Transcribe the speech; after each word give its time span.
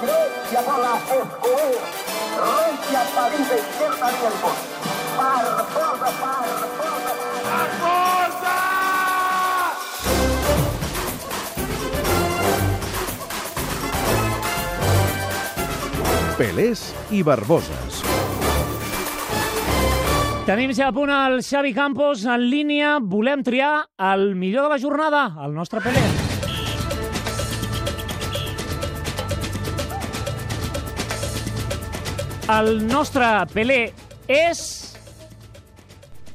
Grecia 0.00 0.62
Barbosa, 0.62 1.28
y 17.10 17.22
Barbosas. 17.22 18.13
Tenim 20.44 20.74
ja 20.76 20.90
a 20.90 20.92
punt 20.92 21.08
el 21.08 21.38
Xavi 21.40 21.70
Campos 21.72 22.26
en 22.28 22.42
línia. 22.50 22.98
Volem 23.00 23.40
triar 23.40 23.86
el 24.12 24.34
millor 24.36 24.66
de 24.66 24.74
la 24.74 24.78
jornada, 24.78 25.22
el 25.40 25.54
nostre 25.56 25.80
Pelé. 25.80 26.02
El 32.60 32.86
nostre 32.86 33.30
Pelé 33.54 33.94
és... 34.28 34.93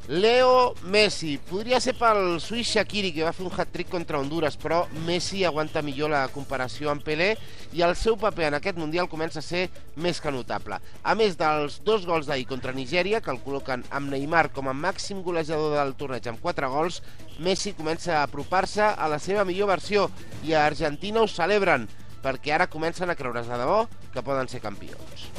Leo 0.10 0.74
Messi. 0.90 1.36
Podria 1.38 1.78
ser 1.78 1.94
pel 1.94 2.40
suís 2.42 2.66
Shaqiri, 2.66 3.12
que 3.14 3.22
va 3.22 3.30
fer 3.30 3.44
un 3.46 3.54
hat-trick 3.54 3.92
contra 3.94 4.18
Honduras, 4.18 4.56
però 4.58 4.80
Messi 5.06 5.44
aguanta 5.46 5.84
millor 5.86 6.10
la 6.10 6.24
comparació 6.34 6.90
amb 6.90 7.04
Pelé 7.06 7.36
i 7.78 7.84
el 7.86 7.94
seu 7.94 8.18
paper 8.18 8.48
en 8.48 8.58
aquest 8.58 8.80
Mundial 8.82 9.06
comença 9.12 9.38
a 9.38 9.46
ser 9.46 9.68
més 10.02 10.18
que 10.18 10.34
notable. 10.34 10.80
A 11.06 11.14
més 11.14 11.38
dels 11.38 11.78
dos 11.86 12.08
gols 12.10 12.26
d'ahir 12.26 12.48
contra 12.50 12.74
Nigèria, 12.74 13.22
que 13.22 13.30
el 13.30 13.38
col·loquen 13.46 13.86
amb 13.94 14.10
Neymar 14.10 14.48
com 14.56 14.72
a 14.72 14.74
màxim 14.74 15.22
golejador 15.22 15.78
del 15.78 15.94
torneig 16.00 16.26
amb 16.34 16.42
4 16.42 16.72
gols, 16.74 17.04
Messi 17.38 17.76
comença 17.78 18.16
a 18.18 18.24
apropar-se 18.24 18.82
a 18.90 19.12
la 19.14 19.22
seva 19.22 19.46
millor 19.46 19.70
versió 19.76 20.08
i 20.42 20.58
a 20.58 20.66
Argentina 20.66 21.22
ho 21.22 21.30
celebren, 21.30 21.86
perquè 22.26 22.58
ara 22.58 22.66
comencen 22.66 23.14
a 23.14 23.16
creure's 23.20 23.46
de 23.46 23.62
debò 23.62 23.84
que 24.10 24.26
poden 24.26 24.50
ser 24.50 24.66
campions. 24.66 25.30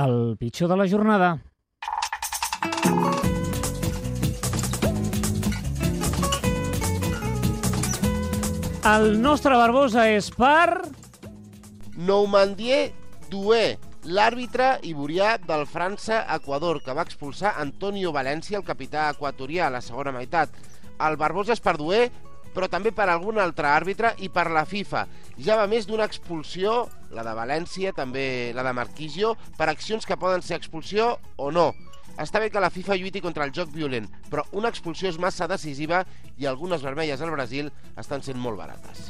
El 0.00 0.36
pitjor 0.38 0.68
de 0.70 0.76
la 0.76 0.88
jornada. 0.88 1.28
El 8.90 9.20
nostre 9.20 9.58
Barbosa 9.60 10.06
és 10.08 10.30
per... 10.32 10.88
Noumandier 12.00 12.94
Doué, 13.28 13.76
l'àrbitre 14.08 14.70
iborià 14.88 15.34
del 15.44 15.66
França-Equador, 15.68 16.80
que 16.86 16.94
va 16.96 17.04
expulsar 17.04 17.52
Antonio 17.60 18.14
Valencia, 18.16 18.56
el 18.56 18.64
capità 18.64 19.10
equatorià, 19.12 19.66
a 19.68 19.74
la 19.76 19.82
segona 19.84 20.14
meitat. 20.16 20.54
El 20.96 21.20
Barbosa 21.20 21.52
és 21.52 21.60
per 21.60 21.76
Doué, 21.76 22.06
però 22.54 22.68
també 22.70 22.92
per 22.94 23.08
algun 23.08 23.38
altre 23.42 23.68
àrbitre 23.70 24.14
i 24.18 24.30
per 24.32 24.48
la 24.50 24.64
FIFA. 24.68 25.06
Ja 25.38 25.58
va 25.60 25.68
més 25.70 25.86
d'una 25.88 26.08
expulsió, 26.08 26.88
la 27.14 27.24
de 27.26 27.34
València, 27.36 27.94
també 27.96 28.52
la 28.56 28.64
de 28.66 28.74
Marquisio, 28.76 29.36
per 29.58 29.70
accions 29.70 30.06
que 30.06 30.18
poden 30.20 30.42
ser 30.42 30.58
expulsió 30.60 31.16
o 31.36 31.50
no. 31.54 31.70
Està 32.20 32.40
bé 32.42 32.50
que 32.52 32.60
la 32.60 32.72
FIFA 32.72 32.98
lluiti 33.00 33.22
contra 33.24 33.46
el 33.46 33.54
joc 33.56 33.70
violent, 33.72 34.10
però 34.28 34.44
una 34.52 34.68
expulsió 34.68 35.08
és 35.08 35.20
massa 35.22 35.48
decisiva 35.48 36.04
i 36.36 36.46
algunes 36.46 36.84
vermelles 36.84 37.22
al 37.22 37.32
Brasil 37.32 37.72
estan 37.96 38.26
sent 38.26 38.40
molt 38.40 38.60
barates. 38.60 39.08